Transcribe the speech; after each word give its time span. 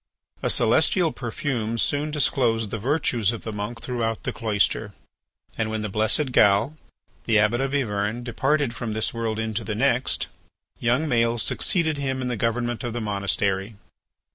A 0.41 0.49
celestial 0.49 1.11
perfume 1.11 1.77
soon 1.77 2.09
disclosed 2.09 2.71
the 2.71 2.79
virtues 2.79 3.31
of 3.31 3.43
the 3.43 3.53
monk 3.53 3.81
throughout 3.83 4.23
the 4.23 4.33
cloister, 4.33 4.93
and 5.59 5.69
when 5.69 5.83
the 5.83 5.89
blessed 5.93 6.31
Gal, 6.31 6.75
the 7.25 7.37
Abbot 7.37 7.61
of 7.61 7.75
Yvern, 7.75 8.23
departed 8.23 8.73
from 8.73 8.93
this 8.93 9.13
world 9.13 9.37
into 9.37 9.63
the 9.63 9.75
next, 9.75 10.25
young 10.79 11.05
Maël 11.05 11.39
succeeded 11.39 11.99
him 11.99 12.19
in 12.19 12.29
the 12.29 12.35
government 12.35 12.83
of 12.83 12.93
the 12.93 12.99
monastery. 12.99 13.75